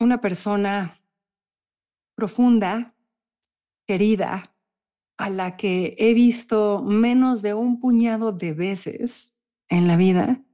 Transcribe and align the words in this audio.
una 0.00 0.20
persona 0.20 0.96
profunda, 2.14 2.94
querida, 3.86 4.54
a 5.16 5.30
la 5.30 5.56
que 5.56 5.96
he 5.98 6.14
visto 6.14 6.82
menos 6.82 7.42
de 7.42 7.54
un 7.54 7.80
puñado 7.80 8.32
de 8.32 8.52
veces 8.52 9.34
en 9.68 9.88
la 9.88 9.96
vida, 9.96 10.44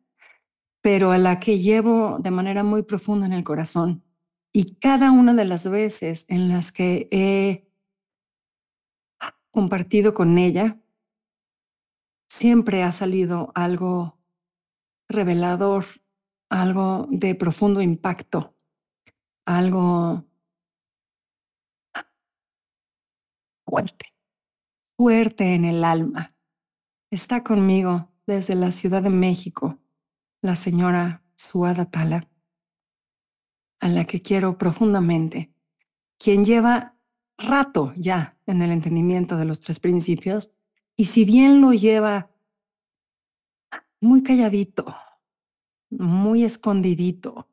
pero 0.80 1.12
a 1.12 1.18
la 1.18 1.40
que 1.40 1.58
llevo 1.58 2.18
de 2.18 2.30
manera 2.30 2.64
muy 2.64 2.82
profunda 2.82 3.26
en 3.26 3.32
el 3.32 3.44
corazón. 3.44 4.02
Y 4.52 4.76
cada 4.76 5.10
una 5.10 5.34
de 5.34 5.44
las 5.44 5.68
veces 5.68 6.24
en 6.28 6.48
las 6.48 6.72
que 6.72 7.08
he 7.10 7.70
compartido 9.50 10.14
con 10.14 10.38
ella, 10.38 10.80
siempre 12.28 12.82
ha 12.82 12.92
salido 12.92 13.52
algo 13.54 14.18
revelador, 15.08 15.84
algo 16.48 17.06
de 17.10 17.34
profundo 17.34 17.82
impacto 17.82 18.53
algo 19.44 20.24
fuerte, 23.66 24.06
fuerte 24.96 25.54
en 25.54 25.64
el 25.64 25.84
alma. 25.84 26.34
Está 27.10 27.44
conmigo 27.44 28.10
desde 28.26 28.54
la 28.54 28.72
Ciudad 28.72 29.02
de 29.02 29.10
México 29.10 29.78
la 30.40 30.56
señora 30.56 31.22
Suada 31.36 31.90
Tala, 31.90 32.28
a 33.80 33.88
la 33.88 34.04
que 34.04 34.22
quiero 34.22 34.58
profundamente, 34.58 35.54
quien 36.18 36.44
lleva 36.44 36.96
rato 37.36 37.92
ya 37.96 38.38
en 38.46 38.62
el 38.62 38.70
entendimiento 38.70 39.36
de 39.36 39.44
los 39.44 39.60
tres 39.60 39.80
principios, 39.80 40.52
y 40.96 41.06
si 41.06 41.24
bien 41.24 41.60
lo 41.60 41.72
lleva 41.72 42.30
muy 44.00 44.22
calladito, 44.22 44.94
muy 45.90 46.44
escondidito, 46.44 47.48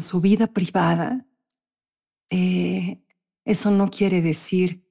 su 0.00 0.20
vida 0.20 0.46
privada, 0.48 1.26
eh, 2.30 3.02
eso 3.44 3.70
no 3.70 3.88
quiere 3.90 4.22
decir 4.22 4.84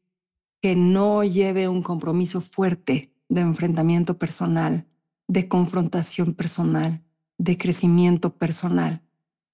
que 0.62 0.76
no 0.76 1.24
lleve 1.24 1.68
un 1.68 1.82
compromiso 1.82 2.42
fuerte 2.42 3.14
de 3.30 3.42
enfrentamiento 3.42 4.18
personal, 4.18 4.86
de 5.28 5.48
confrontación 5.48 6.34
personal, 6.34 7.04
de 7.38 7.58
crecimiento 7.58 8.38
personal. 8.38 9.02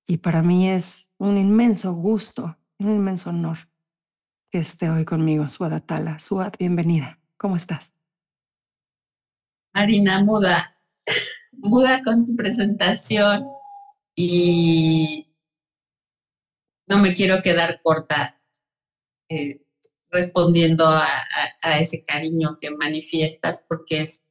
Y 0.08 0.17
para 0.17 0.42
mí 0.42 0.70
es 0.70 1.11
un 1.17 1.38
inmenso 1.38 1.94
gusto, 1.94 2.58
un 2.80 2.92
inmenso 2.92 3.30
honor 3.30 3.58
que 4.52 4.59
esté 4.59 4.89
hoy 4.89 5.06
conmigo, 5.06 5.48
Suad 5.48 5.81
Tala. 5.83 6.20
Suad, 6.20 6.53
bienvenida. 6.58 7.20
¿Cómo 7.38 7.56
estás? 7.56 7.94
Marina, 9.73 10.23
muda, 10.23 10.78
muda 11.52 12.02
con 12.03 12.26
tu 12.26 12.36
presentación 12.36 13.45
y 14.16 15.24
no 16.88 17.00
me 17.00 17.16
quiero 17.16 17.41
quedar 17.41 17.81
corta 17.81 18.41
eh, 19.30 19.61
respondiendo 20.09 20.86
a, 20.87 21.08
ese 21.80 22.05
cariño 22.05 22.58
que 22.59 22.71
manifiestas 22.71 23.64
porque 23.67 24.02
es 24.02 24.26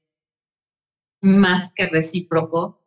más 1.20 1.72
que 1.74 1.86
recíproco. 1.86 2.80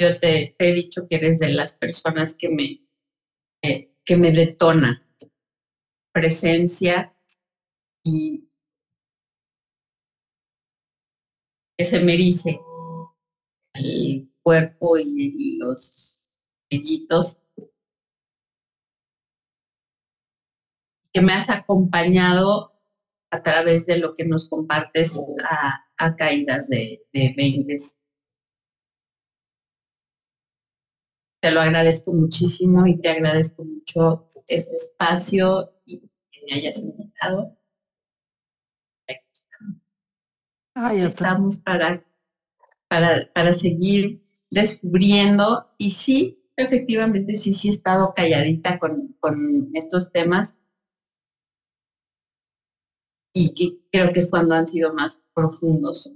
Yo 0.00 0.18
te, 0.18 0.56
he 0.58 0.72
dicho 0.72 1.06
que 1.08 1.16
eres 1.16 1.38
de 1.38 1.50
las 1.50 1.74
personas 1.74 2.34
que 2.34 2.48
me, 2.48 2.86
eh, 3.62 3.92
que 4.04 4.16
me 4.16 4.32
detona 4.32 4.98
presencia 6.12 7.14
y 8.02 8.48
que 11.76 11.84
se 11.84 12.00
me 12.00 12.16
el 13.74 14.32
cuerpo 14.42 14.98
y 14.98 15.58
los 15.58 16.28
vellitos 16.70 17.40
que 21.12 21.20
me 21.20 21.32
has 21.32 21.50
acompañado 21.50 22.72
a 23.30 23.42
través 23.42 23.86
de 23.86 23.98
lo 23.98 24.14
que 24.14 24.24
nos 24.24 24.48
compartes 24.48 25.20
a, 25.98 26.16
caídas 26.16 26.68
de, 26.68 27.02
de 27.12 27.78
Te 31.40 31.50
lo 31.50 31.60
agradezco 31.60 32.12
muchísimo 32.12 32.86
y 32.86 33.00
te 33.00 33.10
agradezco 33.10 33.64
mucho 33.64 34.26
este 34.46 34.76
espacio 34.76 35.72
y 35.84 36.00
que 36.00 36.40
me 36.48 36.56
hayas 36.56 36.78
invitado. 36.78 37.56
Aquí 39.06 41.00
estamos. 41.00 41.58
para, 41.58 42.04
para, 42.88 43.32
para 43.32 43.54
seguir 43.54 44.22
descubriendo 44.50 45.74
y 45.76 45.92
sí, 45.92 46.44
efectivamente, 46.56 47.36
sí, 47.36 47.54
sí 47.54 47.68
he 47.68 47.72
estado 47.72 48.14
calladita 48.14 48.78
con, 48.78 49.16
con 49.20 49.70
estos 49.74 50.10
temas 50.12 50.57
y 53.38 53.80
creo 53.92 54.12
que 54.12 54.20
es 54.20 54.30
cuando 54.30 54.54
han 54.54 54.66
sido 54.66 54.92
más 54.94 55.22
profundos. 55.32 56.10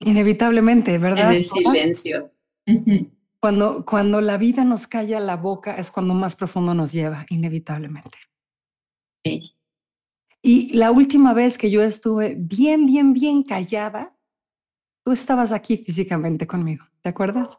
Inevitablemente, 0.00 0.98
¿verdad? 0.98 1.30
En 1.30 1.38
el 1.38 1.44
silencio. 1.44 2.32
Cuando, 3.40 3.84
cuando 3.86 4.20
la 4.20 4.36
vida 4.36 4.64
nos 4.64 4.86
calla 4.86 5.18
la 5.20 5.36
boca 5.36 5.76
es 5.76 5.90
cuando 5.90 6.12
más 6.12 6.36
profundo 6.36 6.74
nos 6.74 6.92
lleva, 6.92 7.24
inevitablemente. 7.30 8.18
Sí. 9.24 9.56
Y 10.42 10.74
la 10.74 10.90
última 10.90 11.32
vez 11.32 11.56
que 11.56 11.70
yo 11.70 11.82
estuve 11.82 12.34
bien, 12.38 12.86
bien, 12.86 13.14
bien 13.14 13.42
callada, 13.42 14.16
tú 15.04 15.12
estabas 15.12 15.52
aquí 15.52 15.78
físicamente 15.78 16.46
conmigo, 16.46 16.84
¿te 17.02 17.08
acuerdas? 17.08 17.58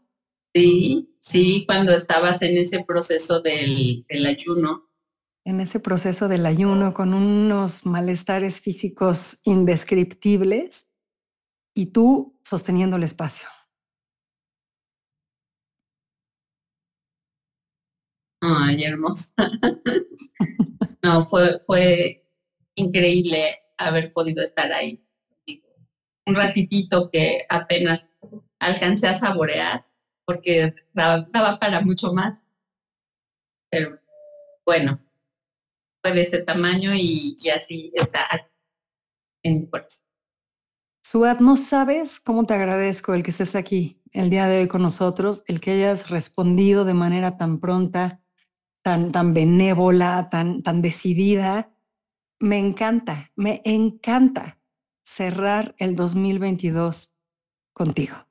Sí, 0.53 1.15
sí, 1.19 1.65
cuando 1.65 1.93
estabas 1.93 2.41
en 2.41 2.57
ese 2.57 2.83
proceso 2.83 3.41
del, 3.41 4.05
del 4.07 4.25
ayuno 4.25 4.90
en 5.43 5.59
ese 5.59 5.79
proceso 5.79 6.27
del 6.27 6.45
ayuno 6.45 6.93
con 6.93 7.13
unos 7.13 7.85
malestares 7.85 8.61
físicos 8.61 9.39
indescriptibles 9.43 10.89
y 11.73 11.87
tú 11.87 12.39
sosteniendo 12.43 12.97
el 12.97 13.03
espacio. 13.03 13.47
Ay, 18.41 18.83
hermosa. 18.83 19.33
no, 21.03 21.25
fue, 21.25 21.59
fue 21.65 22.25
increíble 22.75 23.55
haber 23.77 24.13
podido 24.13 24.43
estar 24.43 24.71
ahí. 24.71 25.03
Un 26.25 26.35
ratitito 26.35 27.09
que 27.11 27.39
apenas 27.49 28.11
alcancé 28.59 29.07
a 29.07 29.15
saborear 29.15 29.85
porque 30.25 30.75
daba 30.93 31.59
para 31.59 31.81
mucho 31.81 32.13
más. 32.13 32.39
Pero 33.69 33.99
bueno, 34.65 34.99
de 36.09 36.21
ese 36.21 36.41
tamaño 36.41 36.93
y, 36.93 37.37
así 37.55 37.91
está 37.93 38.27
en 39.43 39.61
mi 39.61 39.69
corazón. 39.69 40.03
Suad, 41.03 41.39
no 41.39 41.57
sabes 41.57 42.19
cómo 42.19 42.45
te 42.45 42.53
agradezco 42.53 43.13
el 43.13 43.23
que 43.23 43.31
estés 43.31 43.55
aquí 43.55 44.01
el 44.11 44.29
día 44.29 44.47
de 44.47 44.61
hoy 44.61 44.67
con 44.67 44.81
nosotros, 44.81 45.43
el 45.47 45.61
que 45.61 45.71
hayas 45.71 46.09
respondido 46.09 46.83
de 46.85 46.93
manera 46.93 47.37
tan 47.37 47.59
pronta, 47.59 48.21
tan, 48.81 49.11
tan 49.11 49.33
benévola, 49.33 50.27
tan, 50.29 50.61
tan 50.61 50.81
decidida. 50.81 51.71
Me 52.39 52.57
encanta, 52.57 53.31
me 53.35 53.61
encanta 53.63 54.59
cerrar 55.03 55.75
el 55.77 55.95
2022 55.95 57.15
contigo. 57.73 58.27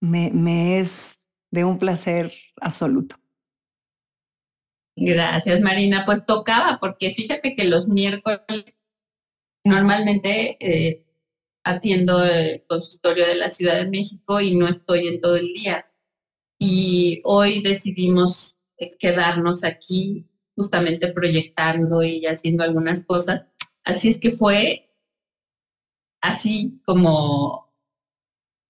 Me 0.00 0.78
es 0.78 1.20
de 1.50 1.64
un 1.64 1.78
placer 1.78 2.32
absoluto. 2.60 3.16
Gracias, 4.96 5.60
Marina. 5.60 6.04
Pues 6.04 6.24
tocaba, 6.24 6.78
porque 6.80 7.14
fíjate 7.14 7.54
que 7.56 7.64
los 7.64 7.88
miércoles 7.88 8.76
normalmente 9.64 10.56
eh, 10.60 11.04
atiendo 11.64 12.24
el 12.24 12.64
consultorio 12.68 13.26
de 13.26 13.36
la 13.36 13.48
Ciudad 13.48 13.76
de 13.76 13.90
México 13.90 14.40
y 14.40 14.54
no 14.54 14.68
estoy 14.68 15.08
en 15.08 15.20
todo 15.20 15.36
el 15.36 15.52
día. 15.52 15.90
Y 16.58 17.20
hoy 17.24 17.62
decidimos 17.62 18.58
quedarnos 18.98 19.64
aquí 19.64 20.28
justamente 20.56 21.12
proyectando 21.12 22.02
y 22.02 22.26
haciendo 22.26 22.62
algunas 22.62 23.04
cosas. 23.04 23.46
Así 23.82 24.08
es 24.10 24.18
que 24.18 24.30
fue 24.30 24.90
así 26.20 26.80
como 26.84 27.74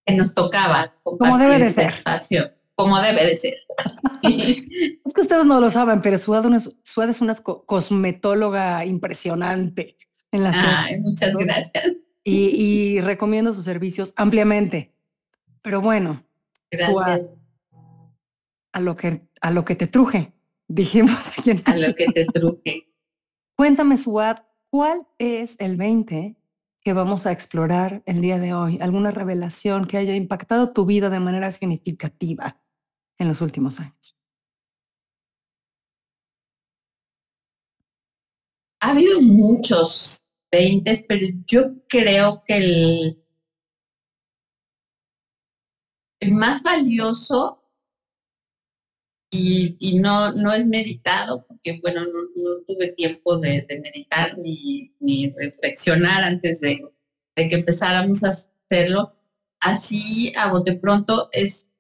que 0.06 0.14
nos 0.14 0.34
tocaba 0.34 0.94
como 1.02 1.38
debe 1.38 1.58
de 1.58 1.66
este 1.66 1.90
ser. 1.90 2.63
Como 2.74 3.00
debe 3.00 3.26
de 3.26 3.34
ser. 3.36 3.54
es 4.22 4.62
que 5.14 5.20
ustedes 5.20 5.44
no 5.44 5.60
lo 5.60 5.70
saben, 5.70 6.02
pero 6.02 6.18
Suad, 6.18 6.52
es, 6.54 6.76
es 6.84 7.20
una 7.20 7.34
cosmetóloga 7.34 8.84
impresionante 8.84 9.96
en 10.32 10.42
la 10.42 10.52
ciudad. 10.52 10.86
muchas 11.00 11.34
gracias. 11.34 11.92
Y, 12.24 13.00
recomiendo 13.00 13.52
sus 13.52 13.64
servicios 13.64 14.14
ampliamente. 14.16 14.94
Pero 15.62 15.80
bueno, 15.80 16.24
gracias. 16.70 17.28
a 18.72 18.80
lo 18.80 18.96
que 18.96 19.22
a 19.40 19.50
lo 19.50 19.64
que 19.64 19.76
te 19.76 19.86
truje, 19.86 20.32
dijimos 20.68 21.18
aquí 21.38 21.62
A 21.66 21.76
lo 21.76 21.94
que 21.94 22.06
te 22.06 22.24
truje. 22.26 22.88
Cuéntame, 23.56 23.98
Suad, 23.98 24.38
¿cuál 24.70 25.06
es 25.18 25.56
el 25.58 25.76
20 25.76 26.36
que 26.80 26.92
vamos 26.92 27.26
a 27.26 27.32
explorar 27.32 28.02
el 28.06 28.20
día 28.20 28.38
de 28.38 28.54
hoy? 28.54 28.78
¿Alguna 28.80 29.10
revelación 29.10 29.86
que 29.86 29.98
haya 29.98 30.14
impactado 30.16 30.70
tu 30.70 30.86
vida 30.86 31.10
de 31.10 31.20
manera 31.20 31.52
significativa 31.52 32.63
en 33.18 33.28
los 33.28 33.40
últimos 33.40 33.80
años? 33.80 34.16
Ha 38.80 38.90
habido 38.90 39.20
muchos 39.22 40.24
20, 40.52 41.04
pero 41.08 41.26
yo 41.46 41.74
creo 41.88 42.44
que 42.46 42.56
el, 42.56 43.24
el 46.20 46.32
más 46.32 46.62
valioso 46.62 47.64
y, 49.36 49.98
no, 49.98 50.32
no 50.32 50.52
es 50.52 50.66
meditado, 50.66 51.44
porque 51.46 51.80
bueno, 51.82 52.02
no, 52.02 52.60
tuve 52.66 52.92
tiempo 52.92 53.38
de, 53.38 53.66
meditar 53.82 54.38
ni, 54.38 54.94
ni, 55.00 55.30
reflexionar 55.30 56.22
antes 56.22 56.60
de, 56.60 56.82
de, 57.34 57.48
que 57.48 57.56
empezáramos 57.56 58.22
a 58.22 58.28
hacerlo. 58.28 59.16
Así, 59.60 60.32
a 60.36 60.52
bote 60.52 60.74
pronto, 60.74 61.28
es 61.32 61.70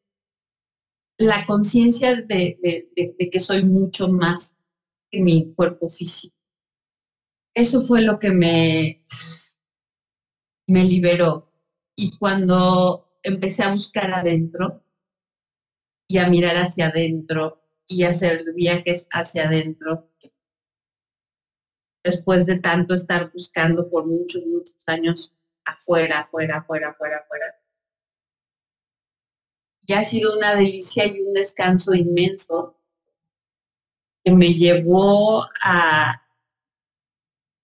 la 1.18 1.46
conciencia 1.46 2.14
de, 2.16 2.58
de, 2.60 3.30
que 3.30 3.40
soy 3.40 3.64
mucho 3.64 4.08
más 4.08 4.56
que 5.10 5.20
mi 5.20 5.52
cuerpo 5.54 5.88
físico. 5.88 6.36
Eso 7.54 7.82
fue 7.82 8.02
lo 8.02 8.18
que 8.18 8.30
me, 8.30 9.02
me 10.66 10.84
liberó. 10.84 11.52
Y 11.96 12.16
cuando 12.18 13.18
empecé 13.22 13.62
a 13.62 13.72
buscar 13.72 14.12
adentro, 14.12 14.84
y 16.08 16.18
a 16.18 16.28
mirar 16.28 16.56
hacia 16.56 16.88
adentro 16.88 17.62
y 17.86 18.04
hacer 18.04 18.44
viajes 18.54 19.06
hacia 19.10 19.46
adentro. 19.46 20.08
Después 22.02 22.44
de 22.46 22.58
tanto 22.58 22.94
estar 22.94 23.32
buscando 23.32 23.88
por 23.88 24.06
muchos, 24.06 24.44
muchos 24.44 24.76
años 24.86 25.34
afuera, 25.64 26.20
afuera, 26.20 26.58
afuera, 26.58 26.90
afuera, 26.90 27.16
afuera. 27.18 27.63
Y 29.86 29.92
ha 29.92 30.04
sido 30.04 30.36
una 30.36 30.54
delicia 30.54 31.06
y 31.06 31.20
un 31.20 31.34
descanso 31.34 31.94
inmenso 31.94 32.76
que 34.24 34.32
me 34.32 34.54
llevó 34.54 35.46
a 35.62 36.22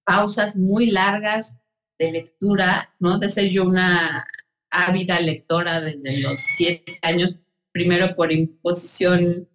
pausas 0.05 0.57
muy 0.57 0.91
largas 0.91 1.57
de 1.99 2.13
lectura, 2.13 2.95
¿no? 2.99 3.19
De 3.19 3.29
ser 3.29 3.49
yo 3.51 3.65
una 3.65 4.27
ávida 4.71 5.21
lectora 5.21 5.81
desde 5.81 6.21
los 6.21 6.35
siete 6.57 6.99
años 7.03 7.39
primero 7.73 8.15
por 8.17 8.33
imposición 8.33 9.49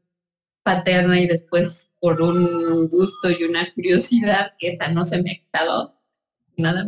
paterna 0.63 1.19
y 1.19 1.27
después 1.27 1.91
por 1.99 2.21
un 2.21 2.87
gusto 2.87 3.29
y 3.29 3.43
una 3.43 3.71
curiosidad 3.73 4.55
que 4.57 4.69
esa 4.69 4.87
no 4.89 5.05
se 5.05 5.21
me 5.21 5.31
ha 5.31 5.35
quitado 5.35 5.99
nada 6.57 6.85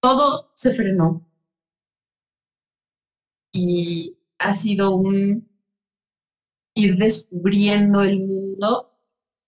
Todo 0.00 0.52
se 0.54 0.72
frenó 0.72 1.29
y 3.52 4.18
ha 4.38 4.54
sido 4.54 4.94
un 4.94 5.48
ir 6.74 6.96
descubriendo 6.96 8.02
el 8.02 8.20
mundo 8.20 8.96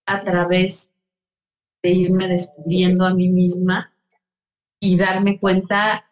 a 0.07 0.21
través 0.21 0.93
de 1.83 1.91
irme 1.91 2.29
descubriendo 2.29 3.05
a 3.05 3.15
mí 3.15 3.29
misma 3.29 3.95
y 4.81 4.97
darme 4.97 5.39
cuenta 5.39 6.11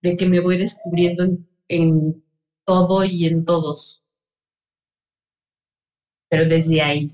de 0.00 0.16
que 0.16 0.26
me 0.26 0.40
voy 0.40 0.58
descubriendo 0.58 1.24
en 1.24 1.52
en 1.72 2.22
todo 2.64 3.04
y 3.04 3.26
en 3.26 3.44
todos. 3.44 4.04
Pero 6.28 6.48
desde 6.48 6.82
ahí, 6.82 7.10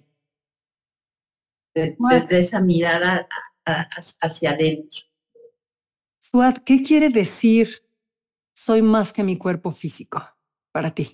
desde 1.74 2.38
esa 2.38 2.60
mirada 2.60 3.28
hacia 4.20 4.50
adentro. 4.50 5.00
Suad, 6.18 6.58
¿qué 6.58 6.82
quiere 6.82 7.08
decir 7.08 7.82
soy 8.58 8.82
más 8.82 9.12
que 9.12 9.22
mi 9.22 9.36
cuerpo 9.36 9.70
físico 9.72 10.20
para 10.72 10.92
ti? 10.94 11.12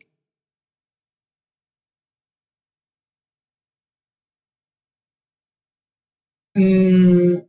Mm, 6.56 7.42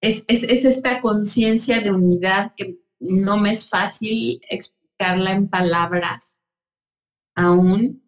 es, 0.00 0.24
es, 0.26 0.64
esta 0.64 1.00
conciencia 1.00 1.80
de 1.80 1.92
unidad 1.92 2.54
que 2.56 2.78
no 2.98 3.36
me 3.36 3.50
es 3.50 3.68
fácil 3.68 4.40
explicarla 4.48 5.32
en 5.32 5.48
palabras 5.48 6.40
aún. 7.34 8.02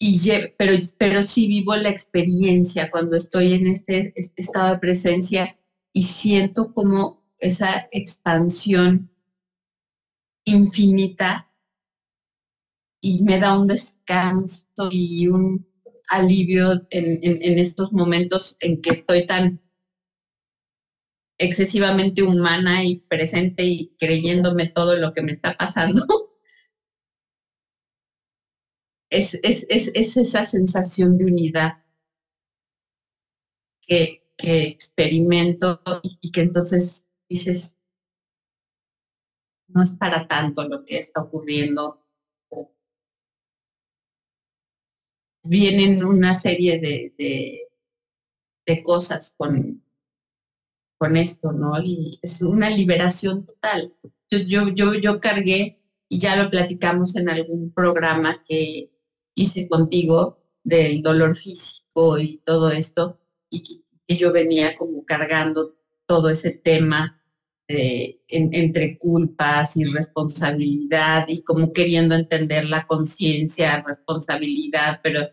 Y 0.00 0.18
pero, 0.58 0.72
pero 0.98 1.22
sí 1.22 1.46
vivo 1.46 1.76
la 1.76 1.90
experiencia 1.90 2.90
cuando 2.90 3.16
estoy 3.16 3.52
en 3.52 3.68
este, 3.68 4.12
este 4.16 4.42
estado 4.42 4.74
de 4.74 4.80
presencia 4.80 5.56
y 5.92 6.02
siento 6.04 6.74
como 6.74 7.21
esa 7.42 7.88
expansión 7.90 9.10
infinita 10.44 11.52
y 13.00 13.24
me 13.24 13.40
da 13.40 13.58
un 13.58 13.66
descanso 13.66 14.88
y 14.92 15.26
un 15.26 15.66
alivio 16.08 16.86
en, 16.90 17.58
estos 17.58 17.92
momentos 17.92 18.56
en 18.60 18.80
que 18.80 18.90
estoy 18.90 19.26
tan 19.26 19.60
excesivamente 21.36 22.22
humana 22.22 22.84
y 22.84 23.00
presente 23.00 23.64
y 23.64 23.96
creyéndome 23.98 24.68
todo 24.68 24.96
lo 24.96 25.12
que 25.12 25.22
me 25.22 25.32
está 25.32 25.56
pasando. 25.56 26.06
Es, 29.14 29.38
es, 29.42 29.66
esa 29.68 30.46
sensación 30.46 31.18
de 31.18 31.26
unidad 31.26 31.84
que, 33.86 34.22
experimento 34.38 35.82
y 36.22 36.32
que 36.32 36.40
entonces 36.40 37.11
dices, 37.32 37.76
no 39.68 39.82
es 39.82 39.92
para 39.94 40.26
tanto 40.28 40.68
lo 40.68 40.84
que 40.84 40.98
está 40.98 41.22
ocurriendo. 41.22 41.98
Vienen 45.44 46.04
una 46.04 46.34
serie 46.34 46.78
de, 46.78 47.14
de 48.66 48.82
cosas 48.82 49.34
con, 49.36 49.82
con 50.98 51.16
esto, 51.16 51.52
¿no? 51.52 51.72
Y 51.82 52.18
es 52.22 52.42
una 52.42 52.70
liberación 52.70 53.44
total. 53.44 53.94
Yo, 54.30 54.38
yo, 54.38 54.68
yo, 54.68 54.94
yo 54.94 55.20
cargué, 55.20 55.78
y 56.08 56.18
ya 56.18 56.36
lo 56.36 56.50
platicamos 56.50 57.16
en 57.16 57.30
algún 57.30 57.72
programa 57.72 58.44
que 58.44 58.92
hice 59.34 59.66
contigo 59.66 60.38
del 60.62 61.02
dolor 61.02 61.34
físico 61.34 62.18
y 62.18 62.36
todo 62.44 62.70
esto, 62.70 63.18
y 63.48 63.84
que 64.06 64.16
yo 64.16 64.30
venía 64.30 64.76
como 64.76 65.06
cargando 65.06 65.74
todo 66.06 66.28
ese 66.28 66.50
tema 66.50 67.21
de, 67.68 68.22
entre 68.28 68.98
culpas 68.98 69.76
y 69.76 69.84
responsabilidad 69.84 71.26
y 71.28 71.42
como 71.42 71.72
queriendo 71.72 72.14
entender 72.14 72.68
la 72.68 72.86
conciencia, 72.86 73.84
responsabilidad, 73.86 75.00
pero 75.02 75.28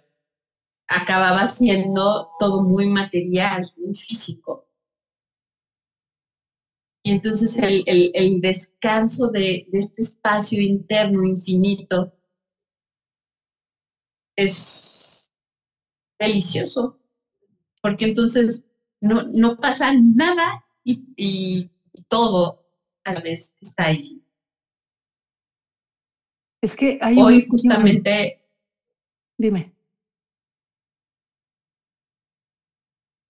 acababa 0.88 1.48
siendo 1.50 2.32
todo 2.40 2.62
muy 2.62 2.88
material, 2.88 3.72
muy 3.78 3.94
físico. 3.94 4.68
Y 7.04 7.12
entonces 7.12 7.58
el, 7.58 8.42
descanso 8.42 9.30
de, 9.30 9.68
este 9.72 10.02
espacio 10.02 10.62
interno 10.62 11.26
infinito 11.26 12.14
es 14.36 15.32
delicioso, 16.20 17.00
porque 17.82 18.06
entonces 18.06 18.66
no, 19.02 19.24
no 19.24 19.58
pasa 19.58 19.94
nada 19.94 20.66
y, 20.84 21.72
todo 22.10 22.66
a 23.06 23.14
la 23.14 23.22
vez 23.22 23.56
está 23.62 23.86
ahí. 23.86 24.22
Es 26.62 26.76
que 26.76 27.00
hay 27.02 27.18
hoy 27.18 27.48
justamente. 27.48 28.44
Dime. 29.38 29.74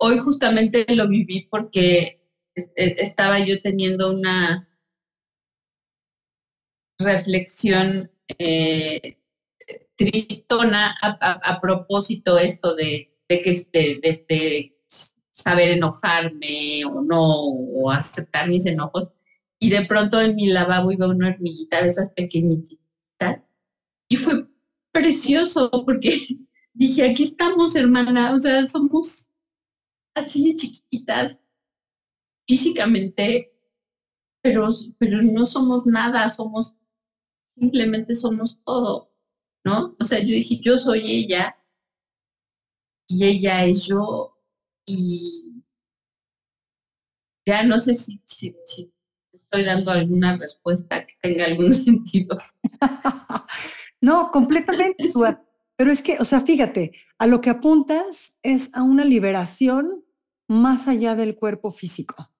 Hoy 0.01 0.17
justamente 0.19 0.85
lo 0.95 1.07
viví 1.07 1.47
porque 1.51 2.19
estaba 2.75 3.39
yo 3.39 3.61
teniendo 3.61 4.09
una 4.09 4.67
reflexión 6.97 8.11
eh, 8.37 9.17
tristona 9.95 10.95
a, 11.01 11.59
propósito 11.61 12.37
esto 12.37 12.75
de, 12.75 13.17
que 13.27 13.41
este, 13.45 13.99
de, 14.01 14.78
saber 15.43 15.69
enojarme 15.71 16.83
o 16.85 17.01
no, 17.01 17.23
o 17.23 17.91
aceptar 17.91 18.47
mis 18.49 18.65
enojos. 18.65 19.11
y 19.59 19.69
de 19.69 19.85
pronto 19.85 20.21
en 20.21 20.35
mi 20.35 20.47
lavabo 20.47 20.91
iba 20.91 21.07
una 21.07 21.29
hormiguita 21.29 21.81
de 21.83 21.89
esas 21.89 22.11
pequeñitas 22.13 22.79
y 24.09 24.17
fue 24.17 24.47
precioso 24.91 25.69
porque 25.85 26.11
dije, 26.73 27.09
aquí 27.09 27.23
estamos, 27.23 27.75
hermana, 27.75 28.33
o 28.33 28.39
sea, 28.39 28.65
somos 28.67 29.29
así 30.15 30.49
de 30.49 30.55
chiquitas 30.55 31.39
físicamente, 32.47 33.53
pero, 34.41 34.69
pero 34.97 35.21
no 35.21 35.45
somos 35.45 35.85
nada, 35.85 36.29
somos, 36.29 36.75
simplemente 37.47 38.15
somos 38.15 38.59
todo, 38.63 39.11
¿no? 39.63 39.95
O 39.99 40.03
sea, 40.03 40.19
yo 40.19 40.27
dije, 40.27 40.59
yo 40.59 40.79
soy 40.79 41.01
ella 41.11 41.57
y 43.07 43.25
ella 43.25 43.65
es 43.65 43.85
yo 43.85 44.38
y 44.89 45.63
ya 47.45 47.63
no 47.63 47.79
sé 47.79 47.93
si, 47.93 48.21
estoy 49.33 49.63
dando 49.63 49.91
alguna 49.91 50.37
respuesta 50.37 51.05
que 51.05 51.15
tenga 51.21 51.45
algún 51.45 51.73
sentido. 51.85 52.37
no, 54.01 54.31
completamente, 54.31 55.07
Suat. 55.07 55.41
Pero 55.75 55.91
es 55.91 56.01
que, 56.01 56.17
o 56.19 56.25
sea, 56.25 56.41
fíjate, 56.41 56.91
a 57.17 57.25
lo 57.25 57.41
que 57.41 57.49
apuntas 57.49 58.37
es 58.43 58.69
a 58.73 58.83
una 58.83 59.05
liberación 59.05 60.03
más 60.47 60.87
allá 60.87 61.15
del 61.15 61.35
cuerpo 61.35 61.71
físico. 61.71 62.31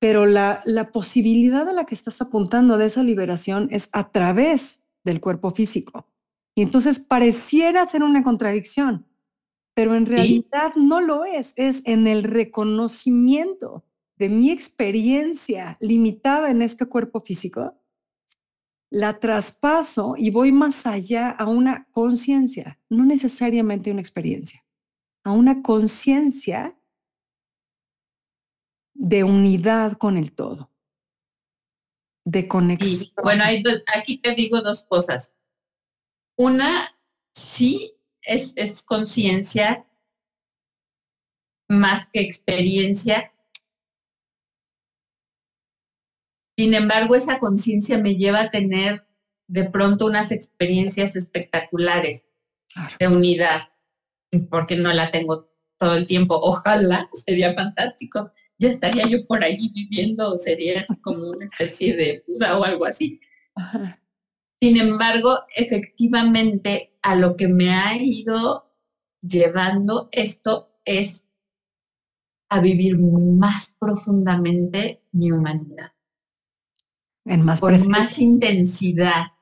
Pero 0.00 0.26
la, 0.26 0.62
la 0.64 0.90
posibilidad 0.90 1.68
a 1.68 1.72
la 1.72 1.84
que 1.84 1.94
estás 1.94 2.20
apuntando 2.20 2.76
de 2.76 2.86
esa 2.86 3.02
liberación 3.02 3.68
es 3.70 3.88
a 3.92 4.10
través 4.10 4.82
del 5.04 5.20
cuerpo 5.20 5.52
físico. 5.52 6.08
Y 6.54 6.62
entonces 6.62 6.98
pareciera 6.98 7.86
ser 7.86 8.02
una 8.02 8.22
contradicción, 8.22 9.06
pero 9.74 9.94
en 9.94 10.06
realidad 10.06 10.74
no 10.76 11.00
lo 11.00 11.24
es, 11.24 11.52
es 11.56 11.82
en 11.84 12.06
el 12.06 12.24
reconocimiento 12.24 13.84
de 14.16 14.28
mi 14.28 14.50
experiencia 14.50 15.78
limitada 15.80 16.50
en 16.50 16.62
este 16.62 16.86
cuerpo 16.86 17.20
físico, 17.20 17.78
la 18.90 19.18
traspaso 19.18 20.14
y 20.18 20.30
voy 20.30 20.52
más 20.52 20.86
allá 20.86 21.30
a 21.30 21.46
una 21.46 21.88
conciencia, 21.92 22.78
no 22.90 23.04
necesariamente 23.04 23.90
una 23.90 24.02
experiencia, 24.02 24.64
a 25.24 25.32
una 25.32 25.62
conciencia 25.62 26.78
de 28.92 29.24
unidad 29.24 29.96
con 29.96 30.18
el 30.18 30.32
todo, 30.32 30.70
de 32.26 32.46
conexión. 32.46 33.10
bueno, 33.24 33.44
aquí 33.44 34.18
te 34.18 34.34
digo 34.34 34.60
dos 34.60 34.82
cosas. 34.82 35.34
Una, 36.36 36.94
sí 37.32 37.96
es, 38.22 38.52
es 38.56 38.82
conciencia 38.82 39.86
más 41.68 42.08
que 42.12 42.20
experiencia. 42.20 43.32
Sin 46.56 46.74
embargo, 46.74 47.14
esa 47.14 47.38
conciencia 47.38 47.98
me 47.98 48.16
lleva 48.16 48.42
a 48.42 48.50
tener 48.50 49.06
de 49.48 49.68
pronto 49.68 50.06
unas 50.06 50.30
experiencias 50.30 51.16
espectaculares 51.16 52.26
de 52.98 53.08
unidad, 53.08 53.68
porque 54.50 54.76
no 54.76 54.92
la 54.92 55.10
tengo 55.10 55.50
todo 55.78 55.96
el 55.96 56.06
tiempo. 56.06 56.38
Ojalá, 56.40 57.08
sería 57.26 57.54
fantástico. 57.54 58.30
Ya 58.58 58.68
estaría 58.68 59.02
yo 59.04 59.26
por 59.26 59.42
allí 59.42 59.72
viviendo, 59.74 60.36
sería 60.36 60.86
como 61.02 61.30
una 61.30 61.46
especie 61.46 61.96
de 61.96 62.24
Buda 62.26 62.58
o 62.58 62.64
algo 62.64 62.86
así. 62.86 63.20
Sin 64.62 64.76
embargo, 64.76 65.40
efectivamente, 65.56 66.96
a 67.02 67.16
lo 67.16 67.34
que 67.36 67.48
me 67.48 67.74
ha 67.74 68.00
ido 68.00 68.72
llevando 69.20 70.08
esto 70.12 70.78
es 70.84 71.28
a 72.48 72.60
vivir 72.60 72.96
más 72.96 73.74
profundamente 73.80 75.02
mi 75.10 75.32
humanidad. 75.32 75.94
En 77.24 77.44
más 77.44 77.58
con 77.58 77.88
más 77.88 78.20
intensidad, 78.20 79.32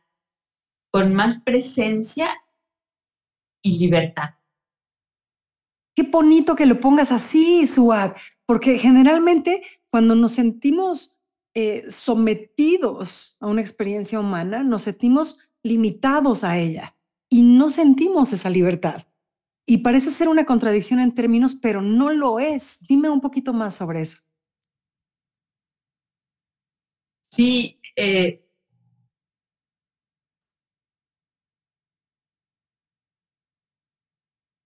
con 0.90 1.14
más 1.14 1.42
presencia 1.42 2.30
y 3.62 3.76
libertad. 3.76 4.36
Qué 5.94 6.04
bonito 6.04 6.56
que 6.56 6.64
lo 6.64 6.80
pongas 6.80 7.12
así, 7.12 7.66
Suad, 7.66 8.12
porque 8.46 8.78
generalmente 8.78 9.60
cuando 9.90 10.14
nos 10.14 10.32
sentimos 10.32 11.19
eh, 11.54 11.86
sometidos 11.90 13.36
a 13.40 13.46
una 13.46 13.60
experiencia 13.60 14.20
humana, 14.20 14.62
nos 14.62 14.82
sentimos 14.82 15.38
limitados 15.62 16.44
a 16.44 16.58
ella 16.58 16.96
y 17.28 17.42
no 17.42 17.70
sentimos 17.70 18.32
esa 18.32 18.50
libertad. 18.50 19.06
Y 19.66 19.78
parece 19.78 20.10
ser 20.10 20.28
una 20.28 20.46
contradicción 20.46 21.00
en 21.00 21.14
términos, 21.14 21.54
pero 21.54 21.80
no 21.82 22.12
lo 22.12 22.40
es. 22.40 22.78
Dime 22.88 23.08
un 23.08 23.20
poquito 23.20 23.52
más 23.52 23.76
sobre 23.76 24.02
eso. 24.02 24.18
Sí, 27.30 27.80
eh, 27.94 28.44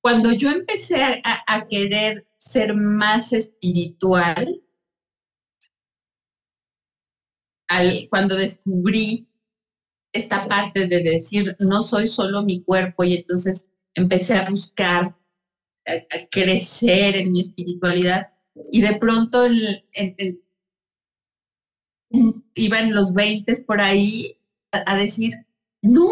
cuando 0.00 0.32
yo 0.32 0.50
empecé 0.50 1.22
a, 1.24 1.66
querer 1.66 2.26
ser 2.36 2.74
más 2.74 3.32
espiritual, 3.32 4.63
cuando 8.10 8.36
descubrí 8.36 9.28
esta 10.12 10.46
parte 10.46 10.86
de 10.86 11.02
decir, 11.02 11.56
no 11.58 11.82
soy 11.82 12.08
solo 12.08 12.42
mi 12.42 12.62
cuerpo, 12.62 13.04
y 13.04 13.14
entonces 13.14 13.70
empecé 13.94 14.34
a 14.34 14.48
buscar, 14.48 15.16
a, 15.86 15.92
crecer 16.30 17.16
en 17.16 17.32
mi 17.32 17.40
espiritualidad, 17.40 18.32
y 18.70 18.80
de 18.80 18.96
pronto 18.96 19.46
iba 22.54 22.78
en 22.78 22.94
los 22.94 23.12
20 23.12 23.62
por 23.62 23.80
ahí 23.80 24.38
a, 24.70 24.96
decir, 24.96 25.32
no 25.82 26.10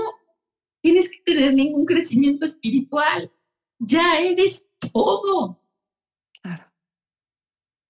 tienes 0.80 1.09
que 1.09 1.23
tener 1.25 1.54
ningún 1.54 1.87
crecimiento 1.87 2.44
espiritual, 2.44 3.30
ya 3.78 4.21
eres 4.21 4.68
todo. 4.92 5.61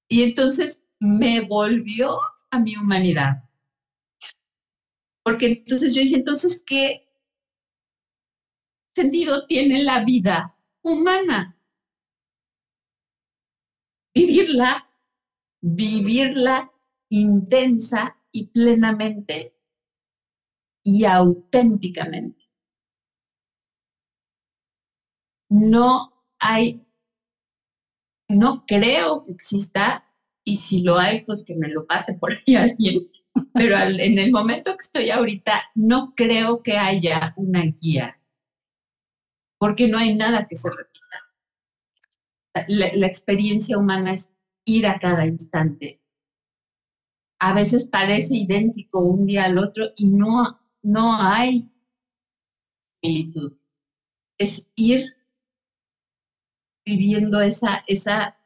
Y 0.08 0.22
entonces 0.24 0.84
me 1.00 1.40
volvió 1.40 2.18
a 2.50 2.58
mi 2.58 2.76
humanidad. 2.76 3.48
Porque 5.22 5.46
entonces 5.46 5.94
yo 5.94 6.02
dije, 6.02 6.16
entonces, 6.16 6.62
¿qué 6.66 7.08
sentido 8.94 9.46
tiene 9.46 9.82
la 9.84 10.04
vida 10.04 10.56
humana? 10.82 11.56
Vivirla, 14.14 14.90
vivirla 15.60 16.72
intensa 17.08 18.18
y 18.32 18.48
plenamente 18.48 19.54
y 20.84 21.04
auténticamente. 21.04 22.50
No 25.48 26.24
hay, 26.38 26.84
no 28.28 28.64
creo 28.66 29.22
que 29.22 29.32
exista, 29.32 30.08
y 30.44 30.56
si 30.56 30.82
lo 30.82 30.98
hay, 30.98 31.24
pues 31.24 31.44
que 31.44 31.54
me 31.54 31.68
lo 31.68 31.86
pase 31.86 32.14
por 32.14 32.32
ahí 32.32 32.56
alguien 32.56 33.10
pero 33.52 33.76
en 33.78 34.18
el 34.18 34.30
momento 34.30 34.76
que 34.76 34.82
estoy 34.82 35.10
ahorita, 35.10 35.70
no 35.74 36.14
creo 36.14 36.62
que 36.62 36.76
haya 36.76 37.34
una 37.36 37.62
guía, 37.62 38.20
porque 39.58 39.88
no 39.88 39.98
hay 39.98 40.14
nada 40.16 40.46
que 40.46 40.56
se 40.56 40.70
repita. 40.70 40.92
La, 42.68 43.06
experiencia 43.06 43.78
humana 43.78 44.12
es 44.12 44.34
ir 44.66 44.86
a 44.86 44.98
cada 44.98 45.26
instante. 45.26 46.02
A 47.40 47.54
veces 47.54 47.84
parece 47.84 48.34
idéntico 48.34 49.00
un 49.00 49.26
día 49.26 49.44
al 49.44 49.58
otro 49.58 49.90
y 49.96 50.06
no, 50.06 50.60
no 50.82 51.16
hay 51.20 51.70
similitud. 53.00 53.56
Es 54.38 54.70
ir 54.76 55.16
viviendo 56.84 57.40
esa, 57.40 57.84
esa 57.86 58.38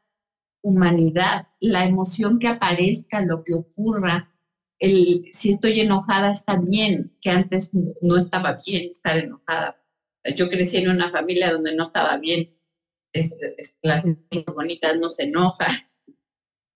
humanidad, 0.63 1.49
la 1.59 1.85
emoción 1.85 2.39
que 2.39 2.47
aparezca, 2.47 3.21
lo 3.21 3.43
que 3.43 3.53
ocurra, 3.53 4.36
el, 4.79 5.29
si 5.33 5.49
estoy 5.49 5.79
enojada 5.79 6.31
está 6.31 6.57
bien, 6.57 7.15
que 7.21 7.29
antes 7.29 7.71
no 8.01 8.17
estaba 8.17 8.59
bien 8.65 8.91
estar 8.91 9.17
enojada. 9.17 9.81
Yo 10.35 10.49
crecí 10.49 10.77
en 10.77 10.89
una 10.89 11.09
familia 11.09 11.51
donde 11.51 11.75
no 11.75 11.83
estaba 11.83 12.17
bien. 12.17 12.55
las 13.81 14.03
bonitas 14.53 14.97
no 14.97 15.09
se 15.09 15.23
enojan, 15.23 15.89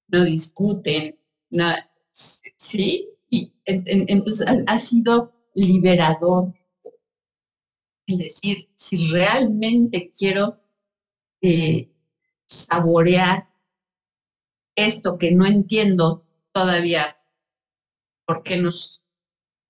no 0.08 0.24
discuten, 0.24 1.20
no, 1.50 1.66
¿sí? 2.12 3.10
Y 3.30 3.54
entonces 3.66 4.48
ha, 4.68 4.80
sido 4.80 5.34
liberador. 5.54 6.54
Es 8.08 8.18
decir, 8.18 8.70
si 8.76 9.08
realmente 9.10 10.12
quiero 10.18 10.60
eh, 11.42 11.92
saborear 12.46 13.50
esto 14.76 15.18
que 15.18 15.32
no 15.32 15.46
entiendo 15.46 16.26
todavía 16.52 17.21
por 18.26 18.44
qué 18.44 18.58
nos 18.58 19.04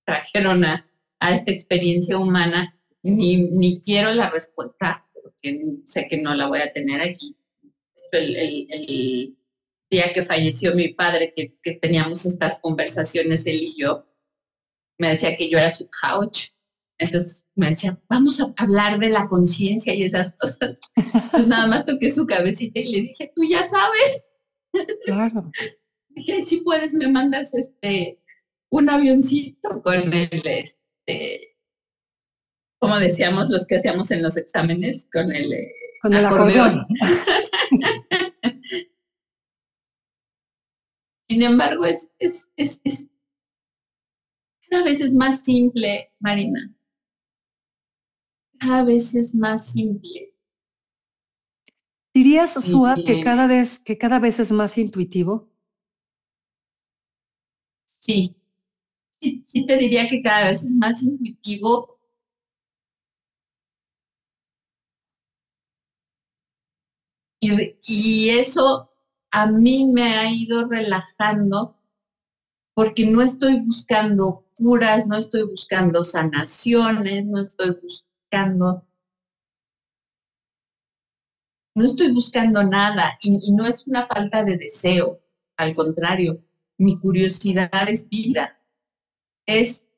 trajeron 0.04 0.64
a, 0.64 0.88
esta 1.20 1.52
experiencia 1.52 2.18
humana, 2.18 2.76
ni, 3.02 3.36
ni, 3.36 3.80
quiero 3.80 4.12
la 4.12 4.28
respuesta, 4.28 5.06
porque 5.12 5.76
sé 5.84 6.08
que 6.08 6.20
no 6.20 6.34
la 6.34 6.48
voy 6.48 6.60
a 6.60 6.72
tener 6.72 7.00
aquí. 7.00 7.36
El, 8.10 9.36
día 9.88 10.12
que 10.14 10.24
falleció 10.24 10.74
mi 10.74 10.88
padre, 10.88 11.34
que, 11.36 11.58
que 11.62 11.72
teníamos 11.74 12.24
estas 12.24 12.58
conversaciones 12.60 13.44
él 13.44 13.62
y 13.62 13.76
yo, 13.78 14.06
me 14.98 15.08
decía 15.08 15.36
que 15.36 15.50
yo 15.50 15.58
era 15.58 15.70
su 15.70 15.88
couch. 15.90 16.48
Entonces 16.98 17.46
me 17.54 17.70
decía, 17.70 18.00
vamos 18.08 18.40
a 18.40 18.52
hablar 18.56 18.98
de 18.98 19.10
la 19.10 19.28
conciencia 19.28 19.94
y 19.94 20.04
esas 20.04 20.34
cosas. 20.36 20.78
Pues 21.30 21.46
nada 21.46 21.66
más 21.66 21.84
toqué 21.84 22.10
su 22.10 22.26
cabecita 22.26 22.80
y 22.80 22.92
le 22.92 23.02
dije, 23.02 23.32
tú 23.34 23.42
ya 23.44 23.66
sabes. 23.68 24.30
Claro. 25.04 25.50
Dije, 26.14 26.44
si 26.44 26.60
puedes, 26.60 26.92
me 26.92 27.08
mandas 27.08 27.54
este 27.54 28.21
un 28.72 28.88
avioncito 28.88 29.82
con 29.82 30.14
el 30.14 30.42
este, 30.46 31.58
como 32.78 32.98
decíamos 32.98 33.50
los 33.50 33.66
que 33.66 33.76
hacíamos 33.76 34.10
en 34.10 34.22
los 34.22 34.38
exámenes, 34.38 35.06
con 35.12 35.30
el, 35.30 35.52
eh, 35.52 35.74
con 36.00 36.14
el 36.14 36.24
acordeón. 36.24 36.86
Sin 41.28 41.42
embargo, 41.42 41.84
es, 41.84 42.08
es, 42.18 42.48
es, 42.56 42.80
es, 42.84 43.08
cada 44.70 44.84
vez 44.84 45.02
es 45.02 45.12
más 45.12 45.40
simple, 45.40 46.14
Marina. 46.18 46.74
Cada 48.58 48.84
vez 48.84 49.14
es 49.14 49.34
más 49.34 49.66
simple. 49.66 50.34
¿Dirías, 52.14 52.54
Suad, 52.54 53.04
que 53.04 53.20
cada 53.20 53.46
vez, 53.46 53.78
que 53.78 53.98
cada 53.98 54.18
vez 54.18 54.40
es 54.40 54.50
más 54.50 54.78
intuitivo? 54.78 55.50
Sí. 58.00 58.41
Sí. 59.46 59.66
Te 59.66 59.76
diría 59.78 60.08
que 60.08 60.22
cada 60.22 60.48
vez 60.48 60.62
es 60.64 60.70
más 60.72 61.02
intuitivo. 61.02 61.98
Y, 67.40 67.76
y 67.86 68.30
eso 68.30 68.90
a 69.32 69.46
mí 69.46 69.90
me 69.92 70.14
ha 70.16 70.30
ido 70.32 70.66
relajando 70.66 71.76
porque 72.74 73.06
no 73.06 73.22
estoy 73.22 73.60
buscando 73.60 74.46
curas, 74.54 75.06
no 75.06 75.16
estoy 75.16 75.44
buscando 75.44 76.04
sanaciones, 76.04 77.24
no 77.24 77.40
estoy 77.40 77.76
buscando, 77.82 78.86
no 81.74 81.84
estoy 81.84 82.12
buscando 82.12 82.62
nada 82.64 83.18
y, 83.20 83.40
y 83.42 83.52
no 83.52 83.66
es 83.66 83.86
una 83.86 84.06
falta 84.06 84.42
de 84.44 84.56
deseo, 84.56 85.20
al 85.56 85.74
contrario, 85.74 86.42
mi 86.78 86.98
curiosidad 86.98 87.70
es 87.88 88.08
vida, 88.08 88.58
es 89.46 89.88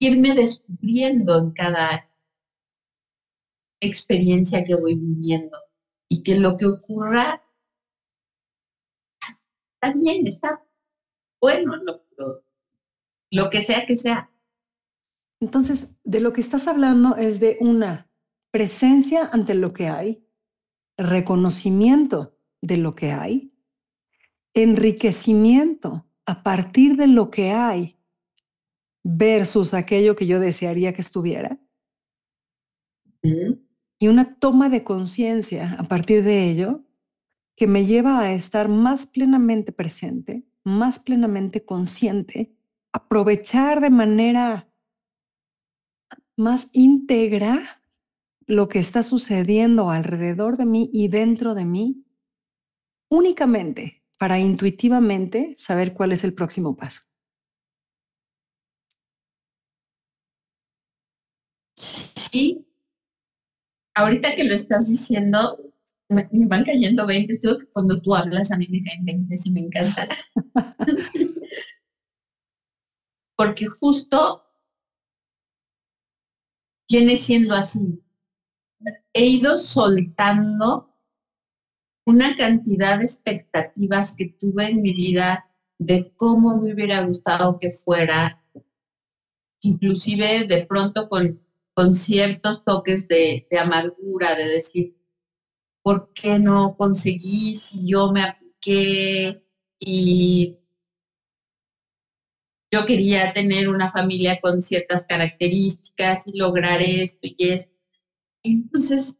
irme 0.00 0.34
descubriendo 0.34 1.38
en 1.38 1.50
cada 1.52 2.10
experiencia 3.80 4.64
que 4.64 4.74
voy 4.74 4.94
viviendo 4.94 5.56
y 6.08 6.22
que 6.22 6.36
lo 6.36 6.56
que 6.56 6.66
ocurra 6.66 7.44
también 9.80 10.26
está 10.26 10.64
bueno, 11.40 11.76
lo, 11.76 12.02
lo, 13.30 13.50
que 13.50 13.60
sea 13.60 13.86
que 13.86 13.96
sea. 13.96 14.32
Entonces, 15.40 15.94
de 16.02 16.20
lo 16.20 16.32
que 16.32 16.40
estás 16.40 16.66
hablando 16.66 17.14
es 17.16 17.38
de 17.38 17.58
una 17.60 18.10
presencia 18.50 19.28
ante 19.32 19.54
lo 19.54 19.72
que 19.72 19.86
hay, 19.86 20.26
reconocimiento 20.96 22.36
de 22.60 22.78
lo 22.78 22.96
que 22.96 23.12
hay, 23.12 23.52
enriquecimiento 24.52 26.07
a 26.28 26.42
partir 26.42 26.96
de 26.96 27.06
lo 27.06 27.30
que 27.30 27.52
hay 27.52 27.96
versus 29.02 29.72
aquello 29.72 30.14
que 30.14 30.26
yo 30.26 30.38
desearía 30.40 30.92
que 30.92 31.00
estuviera. 31.00 31.58
Y 33.22 34.08
una 34.08 34.34
toma 34.38 34.68
de 34.68 34.84
conciencia 34.84 35.74
a 35.78 35.84
partir 35.84 36.22
de 36.22 36.50
ello 36.50 36.84
que 37.56 37.66
me 37.66 37.86
lleva 37.86 38.20
a 38.20 38.34
estar 38.34 38.68
más 38.68 39.06
plenamente 39.06 39.72
presente, 39.72 40.46
más 40.64 40.98
plenamente 40.98 41.64
consciente, 41.64 42.54
aprovechar 42.92 43.80
de 43.80 43.88
manera 43.88 44.70
más 46.36 46.68
íntegra 46.74 47.82
lo 48.46 48.68
que 48.68 48.80
está 48.80 49.02
sucediendo 49.02 49.90
alrededor 49.90 50.58
de 50.58 50.66
mí 50.66 50.90
y 50.92 51.08
dentro 51.08 51.54
de 51.54 51.64
mí, 51.64 52.04
únicamente 53.08 53.97
para 54.18 54.38
intuitivamente 54.38 55.54
saber 55.56 55.94
cuál 55.94 56.12
es 56.12 56.24
el 56.24 56.34
próximo 56.34 56.76
paso. 56.76 57.02
Sí, 61.76 62.66
ahorita 63.94 64.34
que 64.34 64.44
lo 64.44 64.54
estás 64.54 64.88
diciendo, 64.88 65.58
me, 66.08 66.28
van 66.46 66.64
cayendo 66.64 67.06
20. 67.06 67.38
Digo 67.40 67.58
que 67.58 67.66
cuando 67.66 68.00
tú 68.00 68.14
hablas 68.14 68.50
a 68.50 68.56
mí 68.56 68.66
me 68.70 68.82
caen 68.82 69.04
20 69.04 69.36
y 69.44 69.50
me 69.50 69.60
encanta. 69.60 70.08
Porque 73.36 73.66
justo 73.66 74.44
viene 76.88 77.16
siendo 77.16 77.54
así. 77.54 78.02
He 79.12 79.26
ido 79.26 79.58
soltando 79.58 80.87
una 82.08 82.36
cantidad 82.36 82.98
de 82.98 83.04
expectativas 83.04 84.12
que 84.16 84.26
tuve 84.26 84.70
en 84.70 84.82
mi 84.82 84.92
vida 84.94 85.50
de 85.78 86.12
cómo 86.16 86.56
me 86.56 86.72
hubiera 86.72 87.02
gustado 87.02 87.58
que 87.58 87.70
fuera, 87.70 88.42
inclusive 89.60 90.46
de 90.46 90.66
pronto 90.66 91.08
con 91.08 91.40
con 91.78 91.94
ciertos 91.94 92.64
toques 92.64 93.06
de, 93.06 93.46
amargura, 93.56 94.34
de 94.34 94.48
decir, 94.48 94.96
¿por 95.80 96.12
qué 96.12 96.40
no 96.40 96.76
conseguí 96.76 97.54
si 97.54 97.88
yo 97.88 98.10
me 98.10 98.22
apliqué 98.22 99.44
y 99.78 100.58
yo 102.72 102.84
quería 102.84 103.32
tener 103.32 103.68
una 103.68 103.92
familia 103.92 104.40
con 104.40 104.60
ciertas 104.60 105.04
características 105.04 106.26
y 106.26 106.36
lograr 106.36 106.82
esto 106.82 107.20
y 107.22 107.36
esto? 107.38 107.72
Entonces, 108.42 109.14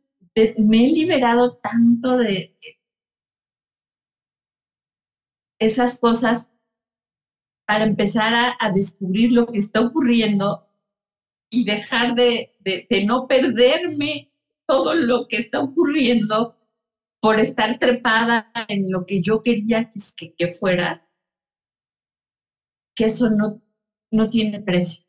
me 0.56 0.84
he 0.84 0.90
liberado 0.90 1.58
tanto 1.58 2.16
de 2.16 2.56
esas 5.58 5.98
cosas 5.98 6.50
para 7.66 7.84
empezar 7.84 8.56
a 8.58 8.70
descubrir 8.70 9.32
lo 9.32 9.46
que 9.46 9.58
está 9.58 9.80
ocurriendo 9.80 10.68
y 11.50 11.64
dejar 11.64 12.14
de, 12.14 12.56
no 13.06 13.26
perderme 13.26 14.32
todo 14.66 14.94
lo 14.94 15.26
que 15.28 15.38
está 15.38 15.60
ocurriendo 15.60 16.56
por 17.20 17.40
estar 17.40 17.78
trepada 17.78 18.52
en 18.68 18.90
lo 18.90 19.04
que 19.06 19.22
yo 19.22 19.42
quería 19.42 19.90
que, 19.90 20.34
que 20.34 20.48
fuera, 20.48 21.08
que 22.94 23.06
eso 23.06 23.30
no, 23.30 23.62
no 24.12 24.30
tiene 24.30 24.60
precio. 24.60 25.04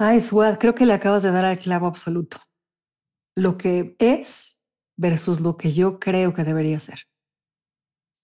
Ay, 0.00 0.20
Suad, 0.20 0.58
creo 0.58 0.74
que 0.74 0.86
le 0.86 0.92
acabas 0.92 1.22
de 1.22 1.32
dar 1.32 1.44
al 1.44 1.58
clavo 1.58 1.86
absoluto. 1.86 2.38
Lo 3.36 3.56
que 3.56 3.96
es 3.98 4.60
versus 4.96 5.40
lo 5.40 5.56
que 5.56 5.72
yo 5.72 5.98
creo 5.98 6.34
que 6.34 6.44
debería 6.44 6.78
ser. 6.80 7.07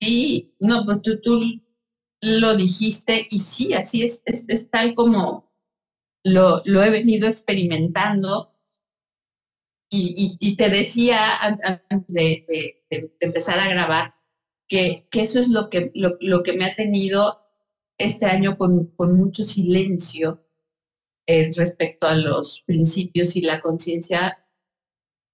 Sí, 0.04 0.54
no, 0.60 0.84
pues 0.84 1.00
tú, 1.00 1.18
tú 1.22 1.40
lo 2.20 2.56
dijiste 2.56 3.26
y 3.30 3.38
sí, 3.38 3.72
así 3.72 4.02
es, 4.02 4.22
es, 4.26 4.70
tal 4.70 4.94
como, 4.94 5.50
lo, 6.24 6.62
he 6.66 6.90
venido 6.90 7.26
experimentando 7.26 8.52
y, 9.90 10.56
te 10.56 10.68
decía 10.68 11.18
antes 11.88 12.06
de, 12.08 12.84
empezar 13.20 13.58
a 13.60 13.68
grabar 13.70 14.14
que, 14.68 15.08
eso 15.12 15.40
es 15.40 15.48
lo 15.48 15.70
que, 15.70 15.90
lo, 15.94 16.42
que 16.42 16.52
me 16.52 16.66
ha 16.66 16.74
tenido 16.76 17.40
este 17.96 18.26
año 18.26 18.58
con, 18.58 18.92
mucho 19.16 19.42
silencio 19.44 20.46
eh, 21.26 21.50
respecto 21.56 22.06
a 22.06 22.14
los 22.14 22.62
principios 22.66 23.36
y 23.36 23.40
la 23.40 23.62
conciencia 23.62 24.46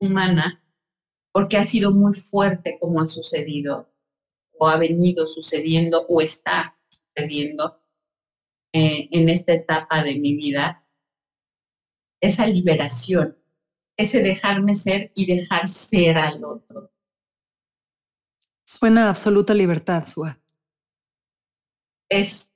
humana, 0.01 0.65
porque 1.33 1.57
ha 1.57 1.65
sido 1.65 1.91
muy 1.91 2.15
fuerte 2.15 2.79
como 2.81 3.01
ha 3.01 3.09
sucedido 3.09 3.90
o 4.61 4.69
ha 4.69 4.77
venido 4.77 5.27
sucediendo 5.27 6.05
o 6.07 6.21
está 6.21 6.79
sucediendo 6.89 7.83
eh, 8.75 9.09
en 9.11 9.31
esta 9.31 9.55
etapa 9.55 10.05
de 10.05 10.19
mi 10.19 10.37
vida, 10.37 10.85
esa 12.21 12.47
liberación, 12.47 13.39
ese 13.97 14.23
dejarme 14.23 14.75
ser 14.75 15.13
y 15.15 15.25
dejar 15.25 15.67
ser 15.67 16.19
al 16.19 16.45
otro. 16.45 16.93
Suena 18.67 19.09
absoluta 19.09 19.55
libertad, 19.55 20.07
Sua. 20.07 20.39
Es 22.11 22.53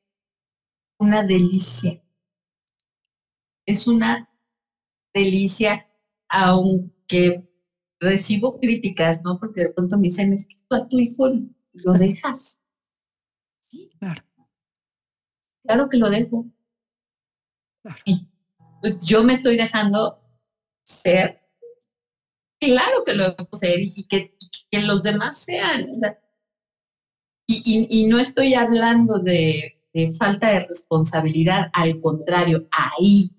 una 1.01 1.23
delicia. 1.23 2.03
Es 3.67 3.87
una 3.87 4.31
delicia, 5.15 5.91
aunque 6.29 7.49
recibo 7.99 8.61
críticas, 8.61 9.23
¿no? 9.25 9.41
Porque 9.41 9.63
de 9.63 9.71
pronto 9.71 9.97
me 9.97 10.09
dicen, 10.09 10.35
es 10.35 10.47
que 10.47 10.57
tú 10.69 10.75
a 10.77 10.87
tu 10.87 10.99
hijo 10.99 11.31
lo 11.75 11.93
dejas. 11.93 12.59
Sí, 13.61 13.91
claro. 13.99 14.23
Claro 15.63 15.89
que 15.89 15.97
lo 15.97 16.11
dejo. 16.11 16.47
Y 18.05 18.29
pues 18.81 19.05
yo 19.05 19.23
me 19.23 19.35
estoy 19.35 19.57
dejando 19.57 20.23
ser 20.85 21.45
Claro 22.65 23.05
que 23.05 23.15
lo 23.15 23.31
debo 23.31 23.49
ser 23.59 23.81
y 23.81 24.07
que, 24.09 24.37
que 24.71 24.81
los 24.81 25.03
demás 25.03 25.39
sean. 25.39 25.87
y, 27.47 28.07
no 28.07 28.19
estoy 28.19 28.55
hablando 28.55 29.19
de, 29.19 29.81
falta 30.19 30.51
de 30.51 30.61
responsabilidad, 30.61 31.71
al 31.73 32.01
contrario, 32.01 32.67
ahí 32.71 33.31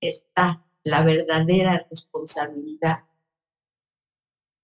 está 0.00 0.64
la 0.82 1.02
verdadera 1.02 1.86
responsabilidad. 1.90 3.04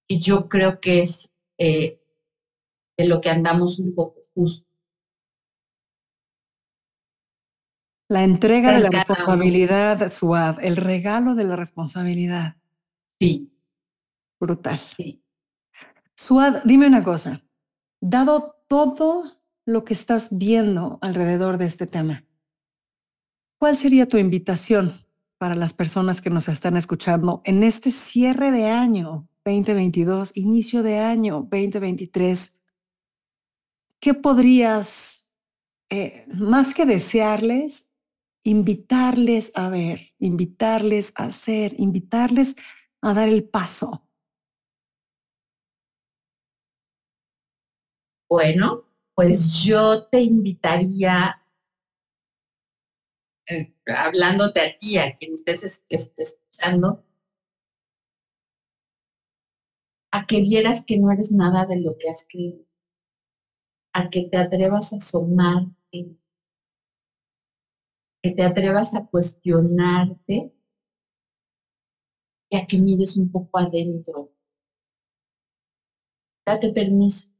Y 0.06 0.20
yo 0.20 0.48
creo 0.48 0.80
que 0.80 1.00
es 1.02 1.32
eh, 1.56 1.99
de 3.00 3.08
lo 3.08 3.20
que 3.20 3.30
andamos 3.30 3.78
un 3.78 3.94
poco 3.94 4.20
justo. 4.34 4.68
La 8.10 8.24
entrega 8.24 8.72
de 8.72 8.80
la 8.80 8.90
responsabilidad, 8.90 10.12
suave, 10.12 10.66
el 10.66 10.76
regalo 10.76 11.34
de 11.34 11.44
la 11.44 11.56
responsabilidad. 11.56 12.56
Sí. 13.18 13.54
Brutal. 14.38 14.78
Sí. 14.96 15.24
Suad, 16.14 16.62
dime 16.64 16.88
una 16.88 17.02
cosa. 17.02 17.42
Dado 18.02 18.56
todo 18.68 19.24
lo 19.64 19.84
que 19.84 19.94
estás 19.94 20.36
viendo 20.36 20.98
alrededor 21.00 21.56
de 21.56 21.66
este 21.66 21.86
tema, 21.86 22.24
¿cuál 23.58 23.78
sería 23.78 24.08
tu 24.08 24.18
invitación 24.18 24.92
para 25.38 25.54
las 25.54 25.72
personas 25.72 26.20
que 26.20 26.28
nos 26.28 26.48
están 26.48 26.76
escuchando 26.76 27.40
en 27.44 27.62
este 27.62 27.92
cierre 27.92 28.50
de 28.50 28.66
año 28.66 29.28
2022, 29.44 30.36
inicio 30.36 30.82
de 30.82 30.98
año 30.98 31.46
2023? 31.50 32.59
¿Qué 34.00 34.14
podrías, 34.14 35.28
eh, 35.90 36.26
más 36.28 36.74
que 36.74 36.86
desearles, 36.86 37.88
invitarles 38.44 39.52
a 39.54 39.68
ver, 39.70 40.00
invitarles 40.18 41.12
a 41.16 41.24
hacer, 41.26 41.74
invitarles 41.78 42.56
a 43.02 43.14
dar 43.14 43.28
el 43.28 43.44
paso? 43.48 44.06
Bueno, 48.30 48.86
pues 49.14 49.62
yo 49.62 50.04
te 50.06 50.22
invitaría, 50.22 51.42
eh, 53.48 53.74
hablándote 53.86 54.60
a 54.60 54.76
ti, 54.76 54.96
a 54.98 55.12
quien 55.12 55.34
estés 55.34 55.84
escuchando, 55.88 57.04
a 60.12 60.24
que 60.28 60.40
vieras 60.40 60.84
que 60.86 60.98
no 60.98 61.10
eres 61.10 61.32
nada 61.32 61.66
de 61.66 61.80
lo 61.80 61.98
que 61.98 62.08
has 62.10 62.24
creído, 62.28 62.64
a 63.92 64.10
que 64.10 64.22
te 64.24 64.36
atrevas 64.36 64.92
a 64.92 64.96
asomarte, 64.96 66.16
que 68.22 68.30
te 68.30 68.42
atrevas 68.42 68.94
a 68.94 69.06
cuestionarte 69.06 70.52
y 72.50 72.56
a 72.56 72.66
que 72.66 72.78
mires 72.78 73.16
un 73.16 73.30
poco 73.30 73.58
adentro. 73.58 74.30
Date 76.46 76.72
permiso 76.72 77.30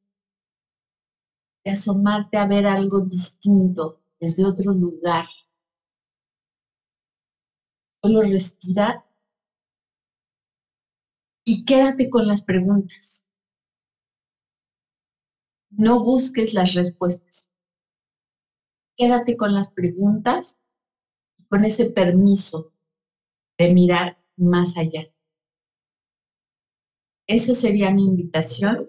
de 1.65 1.73
asomarte 1.73 2.39
a 2.39 2.47
ver 2.47 2.67
algo 2.67 3.01
distinto 3.01 4.01
desde 4.21 4.45
otro 4.45 4.73
lugar. 4.73 5.27
Solo 8.03 8.23
respira 8.23 9.05
y 11.45 11.65
quédate 11.65 12.09
con 12.09 12.27
las 12.27 12.43
preguntas. 12.43 13.20
No 15.71 16.05
busques 16.05 16.55
las 16.55 16.75
respuestas. 16.75 17.51
Quédate 18.97 19.37
con 19.37 19.55
las 19.55 19.71
preguntas 19.71 20.59
con 21.49 21.65
ese 21.65 21.87
permiso 21.87 22.73
de 23.59 23.75
mirar 23.75 24.23
más 24.37 24.77
allá. 24.77 25.13
Eso 27.27 27.55
sería 27.55 27.91
mi 27.91 28.05
invitación 28.05 28.89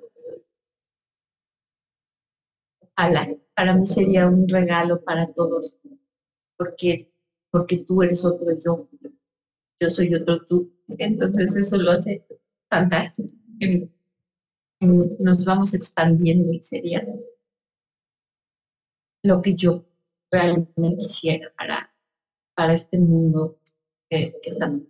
para 3.55 3.73
mí 3.73 3.87
sería 3.87 4.27
un 4.27 4.47
regalo 4.47 5.03
para 5.03 5.31
todos, 5.33 5.79
porque, 6.57 7.11
porque 7.51 7.83
tú 7.85 8.03
eres 8.03 8.23
otro 8.25 8.47
yo, 8.63 8.87
yo 9.79 9.89
soy 9.89 10.13
otro 10.13 10.43
tú. 10.45 10.71
Entonces 10.97 11.55
eso 11.55 11.77
lo 11.77 11.91
hace 11.91 12.25
fantástico. 12.69 13.33
Nos 14.81 15.45
vamos 15.45 15.73
expandiendo 15.73 16.51
y 16.51 16.59
sería 16.61 17.05
lo 19.23 19.41
que 19.41 19.55
yo 19.55 19.85
realmente 20.31 20.97
quisiera 20.97 21.53
para, 21.55 21.93
para 22.55 22.73
este 22.73 22.97
mundo 22.97 23.59
que, 24.09 24.33
que 24.41 24.49
estamos. 24.49 24.81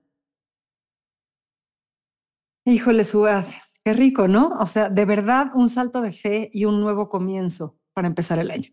Híjole, 2.65 3.03
Suad, 3.03 3.45
qué 3.83 3.93
rico, 3.93 4.27
¿no? 4.27 4.49
O 4.59 4.67
sea, 4.67 4.89
de 4.89 5.05
verdad 5.05 5.47
un 5.55 5.67
salto 5.67 6.01
de 6.01 6.13
fe 6.13 6.49
y 6.53 6.65
un 6.65 6.79
nuevo 6.79 7.09
comienzo 7.09 7.77
para 7.93 8.07
empezar 8.07 8.39
el 8.39 8.51
año. 8.51 8.71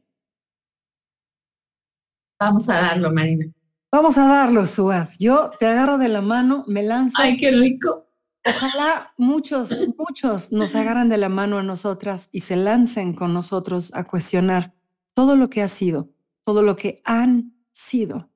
Vamos 2.39 2.69
a 2.69 2.75
darlo, 2.75 3.13
Marina. 3.13 3.47
Vamos 3.91 4.19
a 4.19 4.29
darlo, 4.29 4.67
Suad. 4.67 5.09
Yo 5.19 5.51
te 5.59 5.67
agarro 5.67 5.99
de 5.99 6.09
la 6.09 6.21
mano, 6.21 6.65
me 6.69 6.83
lanzo. 6.83 7.17
¡Ay, 7.21 7.39
qué 7.39 7.51
rico! 7.51 8.08
Ojalá 8.45 9.13
muchos, 9.19 9.71
muchos 9.97 10.53
nos 10.53 10.75
agarran 10.75 11.09
de 11.09 11.19
la 11.19 11.29
mano 11.29 11.59
a 11.59 11.63
nosotras 11.63 12.29
y 12.33 12.41
se 12.41 12.57
lancen 12.57 13.15
con 13.15 13.35
nosotros 13.35 13.93
a 13.95 14.05
cuestionar 14.05 14.75
todo 15.15 15.37
lo 15.37 15.51
que 15.51 15.63
ha 15.63 15.69
sido, 15.69 16.11
todo 16.45 16.63
lo 16.63 16.77
que 16.77 17.03
han 17.05 17.55
sido 17.73 18.31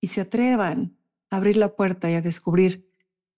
y 0.00 0.08
se 0.08 0.22
atrevan 0.22 0.96
a 1.30 1.36
abrir 1.36 1.56
la 1.56 1.74
puerta 1.74 2.10
y 2.10 2.14
a 2.14 2.22
descubrir 2.22 2.88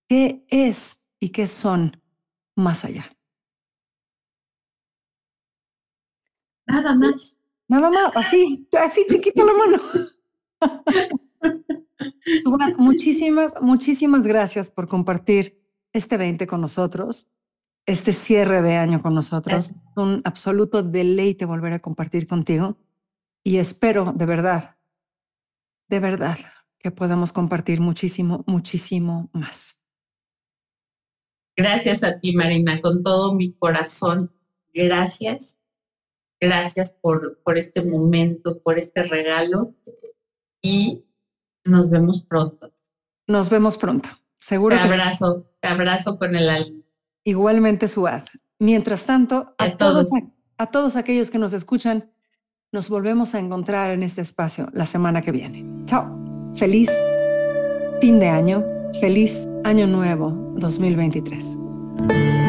qué 0.08 0.44
es 0.48 1.08
y 1.18 1.30
qué 1.30 1.46
son 1.46 2.00
más 2.54 2.84
allá. 2.84 3.10
Nada 6.66 6.94
más. 6.94 7.36
Nada 7.68 7.90
más, 7.90 8.16
así, 8.16 8.68
así 8.78 9.06
chiquita 9.08 9.44
la 9.44 9.54
mano. 9.54 9.82
muchísimas, 12.78 13.54
muchísimas 13.60 14.24
gracias 14.24 14.70
por 14.70 14.88
compartir 14.88 15.59
este 15.92 16.16
20 16.16 16.46
con 16.46 16.60
nosotros, 16.60 17.28
este 17.86 18.12
cierre 18.12 18.62
de 18.62 18.76
año 18.76 19.00
con 19.00 19.14
nosotros. 19.14 19.72
Un 19.96 20.22
absoluto 20.24 20.82
deleite 20.82 21.44
volver 21.44 21.72
a 21.72 21.78
compartir 21.78 22.26
contigo 22.26 22.76
y 23.42 23.58
espero 23.58 24.12
de 24.14 24.26
verdad, 24.26 24.76
de 25.88 26.00
verdad, 26.00 26.38
que 26.78 26.90
podamos 26.90 27.32
compartir 27.32 27.80
muchísimo, 27.80 28.44
muchísimo 28.46 29.30
más. 29.32 29.82
Gracias 31.56 32.02
a 32.04 32.18
ti, 32.20 32.34
Marina, 32.34 32.78
con 32.78 33.02
todo 33.02 33.34
mi 33.34 33.52
corazón. 33.52 34.32
Gracias 34.72 35.60
Gracias 36.40 36.90
por, 36.90 37.38
por 37.42 37.58
este 37.58 37.82
momento, 37.82 38.62
por 38.62 38.78
este 38.78 39.02
regalo 39.02 39.74
y 40.62 41.04
nos 41.64 41.90
vemos 41.90 42.22
pronto. 42.22 42.72
Nos 43.26 43.50
vemos 43.50 43.76
pronto. 43.76 44.08
Seguro. 44.40 44.76
Te 44.76 44.82
abrazo, 44.82 45.46
te 45.60 45.68
abrazo 45.68 46.18
con 46.18 46.34
el 46.34 46.48
alma. 46.50 46.78
Igualmente, 47.24 47.86
Suad. 47.86 48.22
Mientras 48.58 49.04
tanto, 49.04 49.54
a, 49.58 49.76
todos, 49.76 50.06
a 50.58 50.66
todos 50.66 50.96
aquellos 50.96 51.30
que 51.30 51.38
nos 51.38 51.52
escuchan, 51.52 52.10
nos 52.72 52.88
volvemos 52.88 53.34
a 53.34 53.38
encontrar 53.38 53.90
en 53.90 54.02
este 54.02 54.20
espacio 54.20 54.68
la 54.72 54.86
semana 54.86 55.22
que 55.22 55.32
viene. 55.32 55.64
Chao. 55.86 56.18
Feliz 56.54 56.90
fin 58.00 58.18
de 58.18 58.28
año. 58.28 58.64
Feliz 59.00 59.48
año 59.64 59.86
nuevo 59.86 60.30
2023. 60.56 62.39